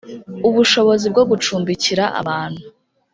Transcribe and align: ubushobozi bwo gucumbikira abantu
ubushobozi 0.49 1.05
bwo 1.13 1.23
gucumbikira 1.29 2.05
abantu 2.21 2.63